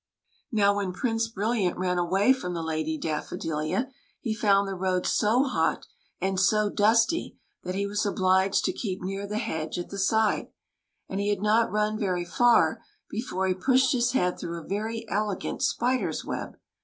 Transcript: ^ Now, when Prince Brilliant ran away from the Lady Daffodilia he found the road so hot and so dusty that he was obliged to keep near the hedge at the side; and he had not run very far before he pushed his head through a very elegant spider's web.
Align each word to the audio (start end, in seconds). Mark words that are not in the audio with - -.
^ 0.01 0.03
Now, 0.51 0.77
when 0.77 0.93
Prince 0.93 1.27
Brilliant 1.27 1.77
ran 1.77 1.99
away 1.99 2.33
from 2.33 2.55
the 2.55 2.63
Lady 2.63 2.97
Daffodilia 2.97 3.91
he 4.19 4.33
found 4.33 4.67
the 4.67 4.73
road 4.73 5.05
so 5.05 5.43
hot 5.43 5.85
and 6.19 6.39
so 6.39 6.71
dusty 6.71 7.37
that 7.63 7.75
he 7.75 7.85
was 7.85 8.03
obliged 8.03 8.65
to 8.65 8.73
keep 8.73 9.03
near 9.03 9.27
the 9.27 9.37
hedge 9.37 9.77
at 9.77 9.89
the 9.91 9.99
side; 9.99 10.47
and 11.07 11.19
he 11.19 11.29
had 11.29 11.43
not 11.43 11.69
run 11.71 11.99
very 11.99 12.25
far 12.25 12.81
before 13.11 13.47
he 13.47 13.53
pushed 13.53 13.91
his 13.91 14.13
head 14.13 14.39
through 14.39 14.59
a 14.59 14.67
very 14.67 15.07
elegant 15.07 15.61
spider's 15.61 16.25
web. 16.25 16.57